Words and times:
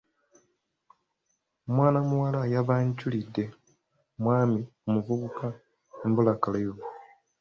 Mwana 1.73 1.99
muwala 2.07 2.41
yabanjulidde 2.53 3.45
omwami 4.17 4.59
omuvubuka 4.87 5.47
embulakalevu. 6.05 6.83